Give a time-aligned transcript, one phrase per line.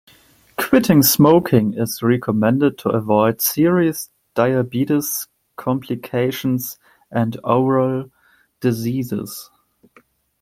[0.57, 5.27] Quitting smoking is recommended to avoid serious diabetes
[5.57, 6.79] complications
[7.11, 8.09] and oral
[8.61, 9.51] diseases.